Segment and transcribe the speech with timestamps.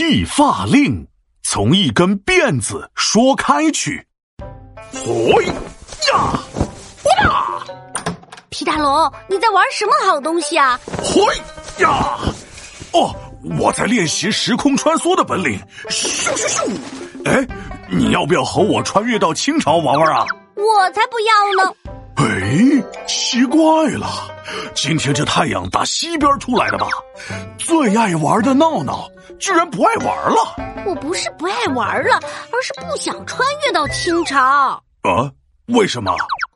[0.00, 1.06] 剃发令
[1.42, 4.02] 从一根辫子说开去。
[4.94, 6.40] 嘿呀，
[7.04, 7.62] 哇！
[8.48, 10.80] 皮大龙，你在玩什么好东西啊？
[11.04, 11.20] 嘿
[11.84, 12.18] 呀，
[12.92, 13.14] 哦，
[13.60, 15.60] 我在练习时空穿梭的本领。
[15.90, 16.78] 咻咻咻！
[17.26, 17.46] 哎，
[17.90, 20.24] 你要不要和我穿越到清朝玩玩啊？
[20.56, 21.74] 我才不要呢！
[22.16, 23.60] 哎，奇怪
[23.90, 24.08] 了，
[24.74, 26.86] 今天这太阳打西边出来的吧？
[27.70, 29.08] 最爱玩的闹闹
[29.38, 30.56] 居然不爱玩了。
[30.84, 32.16] 我不是不爱玩了，
[32.50, 34.42] 而是不想穿越到清朝。
[35.02, 35.30] 啊？
[35.68, 36.12] 为什么？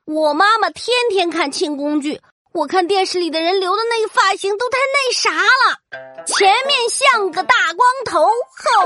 [0.06, 2.20] 我妈妈天天看清宫剧，
[2.54, 8.24] 我看电视里的人留的那个发型都太那啥了，前面像个大光头，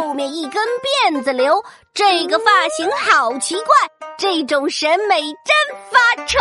[0.01, 0.67] 后面一根
[1.13, 3.77] 辫子留，这个发型好奇怪，
[4.17, 6.39] 这种审美真发愁。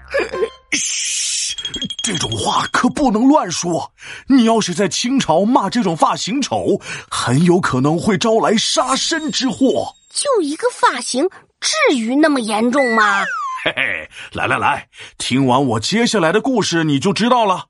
[0.72, 1.54] 嘘，
[2.02, 3.92] 这种话可不能乱说。
[4.26, 9.94] 你要是在清朝骂这种发型丑，很有可能会招来杀身之祸。
[10.10, 11.28] 就一个发型，
[11.60, 13.26] 至于那么严重吗？
[13.64, 17.64] 嘿嘿，来来来，听完我接下来的故事，你就知道了。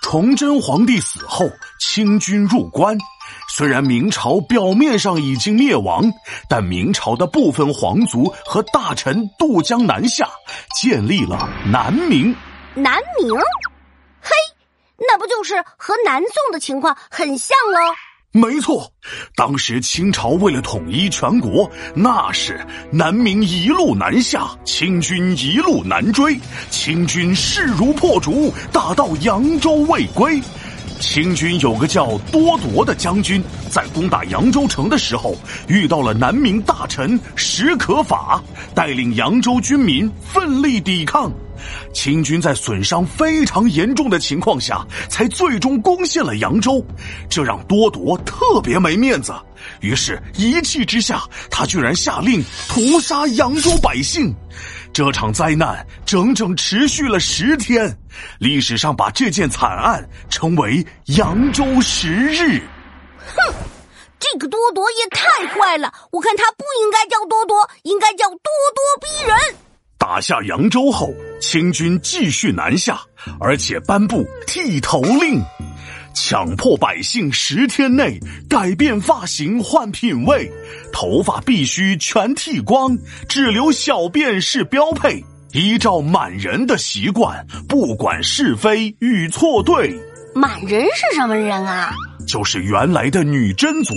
[0.00, 1.46] 崇祯皇帝死后，
[1.78, 2.96] 清军入关。
[3.54, 6.10] 虽然明朝表面上已经灭亡，
[6.48, 10.26] 但明朝的部分皇族和大臣渡江南下，
[10.80, 12.34] 建立了南明。
[12.74, 13.36] 南明，
[14.22, 14.30] 嘿，
[14.96, 17.94] 那不就是和南宋的情况很像喽？
[18.36, 18.92] 没错，
[19.34, 30.38] 当时清朝为了统一全国，那是南明一路南下，清军一路南追，清军势如破竹，打到扬州未归。
[31.00, 35.34] 清军有个叫多铎的将军，在攻打扬州城的时候，
[35.66, 38.42] 遇到了南明大臣史可法，
[38.74, 41.32] 带领扬州军民奋力抵抗。
[41.92, 46.84] 清军在损伤非常严重的情况下，才最终攻陷了扬州，
[47.28, 49.32] 这让多铎特别没面子。
[49.80, 54.34] 于是，一气之下，他居然下令屠杀扬州百姓。
[54.92, 57.94] 这场灾难整整持续了十天，
[58.38, 60.86] 历史上把这件惨案称为
[61.16, 62.62] “扬州十日”。
[63.36, 63.54] 哼，
[64.18, 65.92] 这个多铎也太坏了！
[66.10, 69.36] 我看他不应该叫多铎，应该叫咄咄逼人。
[69.98, 73.00] 打下扬州后，清军继续南下，
[73.38, 75.40] 而且颁布剃头令，
[76.14, 80.50] 强迫百姓十天内改变发型、换品味，
[80.92, 82.96] 头发必须全剃光，
[83.28, 85.22] 只留小辫是标配。
[85.52, 89.98] 依照满人的习惯，不管是非与错对。
[90.34, 91.94] 满人是什么人啊？
[92.26, 93.94] 就是原来的女真族。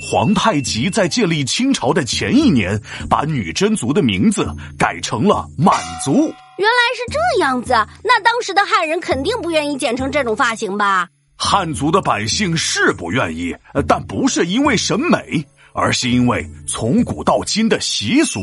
[0.00, 4.46] 皇太极在建立清朝的前一年，把女真族的名字
[4.78, 6.12] 改成了满族。
[6.58, 7.72] 原来是这样子，
[8.02, 11.08] 那当时的汉人肯定不愿意剪成这种发型吧？
[11.36, 13.54] 汉族的百姓是不愿意，
[13.88, 15.44] 但不是因为审美，
[15.74, 18.40] 而是因为从古到今的习俗。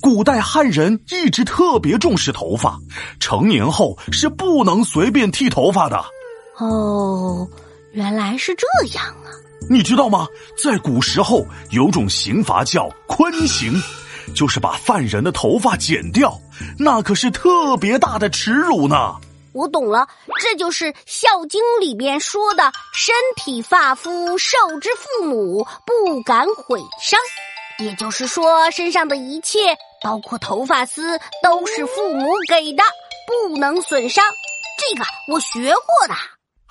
[0.00, 2.78] 古代汉人一直特别重视头发，
[3.18, 6.02] 成年后是不能随便剃头发的。
[6.56, 7.46] 哦，
[7.92, 9.28] 原来是这样啊！
[9.68, 10.26] 你知道吗？
[10.56, 13.72] 在古时候有种刑罚叫坤刑，
[14.34, 16.40] 就是把犯人的头发剪掉，
[16.78, 19.14] 那可是特别大的耻辱呢。
[19.52, 20.06] 我懂了，
[20.40, 27.18] 这就是《孝经》里边说的“身体发肤受之父母，不敢毁伤”，
[27.84, 32.82] 也就是说，身上的一切，包括头发丝，都是父母给的，
[33.26, 34.24] 不能损伤。
[34.78, 36.14] 这个我学过的。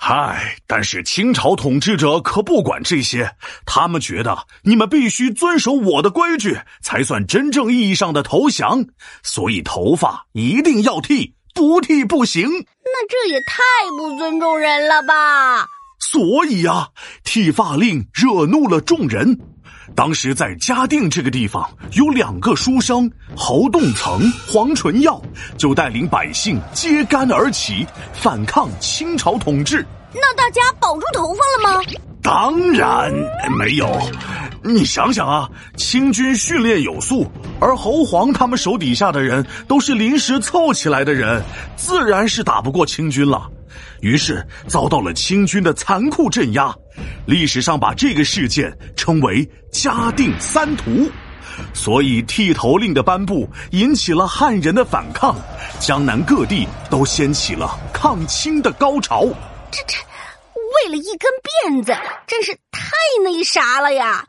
[0.02, 8.86] 嗨，但是清朝统治者可不管这些，他们觉得你们必须遵守我的规矩，才算真正意义上的投降。
[9.22, 12.48] 所以头发一定要剃，不剃不行。
[12.48, 13.60] 那这也太
[13.98, 15.66] 不尊重人了吧！
[16.00, 16.88] 所以呀，
[17.22, 19.38] 剃发令惹怒了众人。
[19.94, 25.20] 当时在嘉定这个地方，有两个书生侯栋曾、黄纯耀，
[25.56, 29.84] 就带领百姓揭竿而起，反抗清朝统治。
[30.12, 31.40] 那大家保住头发
[31.70, 31.84] 了吗？
[32.22, 33.12] 当然
[33.58, 33.88] 没有。
[34.62, 37.26] 你想想啊，清军训练有素，
[37.60, 41.42] 而侯黄他们手底下的人都是临时凑起来的人，
[41.76, 43.50] 自然是打不过清军了。
[44.00, 46.74] 于是遭到了清军的残酷镇压，
[47.26, 51.10] 历史上把这个事件称为“嘉定三屠”，
[51.74, 55.36] 所以剃头令的颁布引起了汉人的反抗，
[55.78, 59.24] 江南各地都掀起了抗清的高潮。
[59.70, 59.96] 这这，
[60.54, 61.30] 为了一根
[61.70, 61.96] 辫子，
[62.26, 62.90] 真是太
[63.22, 64.26] 那啥了呀！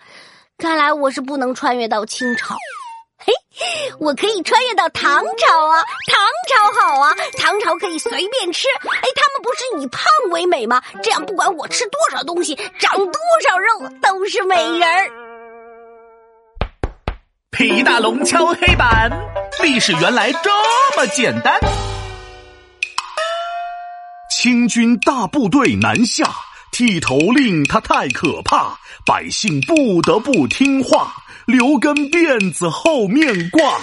[0.57, 2.55] 看来我是不能穿越到清朝。
[3.17, 3.33] 嘿，
[3.99, 5.81] 我可以穿越到唐朝啊！
[6.07, 6.20] 唐
[6.91, 7.15] 好啊！
[7.37, 8.67] 唐朝可以随便吃。
[8.83, 10.81] 哎，他们不是以胖为美吗？
[11.01, 13.13] 这样不管我吃多少东西，长多
[13.47, 15.09] 少肉，都是美人儿。
[17.51, 19.09] 皮大龙敲黑板，
[19.63, 20.49] 历史原来这
[20.97, 21.57] 么简单。
[24.37, 26.29] 清军大部队南下，
[26.73, 31.13] 剃头令他太可怕，百姓不得不听话。
[31.45, 33.79] 留根辫子后面挂。